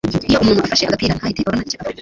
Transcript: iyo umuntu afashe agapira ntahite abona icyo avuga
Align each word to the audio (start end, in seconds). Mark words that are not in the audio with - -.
iyo 0.29 0.37
umuntu 0.43 0.59
afashe 0.61 0.83
agapira 0.85 1.17
ntahite 1.17 1.39
abona 1.41 1.65
icyo 1.65 1.77
avuga 1.77 1.89